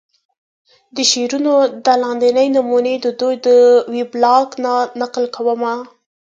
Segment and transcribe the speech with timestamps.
[0.95, 1.53] د شعرونو
[1.85, 3.47] دا لاندينۍ نمونې ددوې د
[3.93, 5.73] وېبلاګ نه نقل کومه